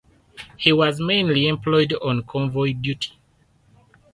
[0.57, 3.19] He was mainly employed on convoy duty.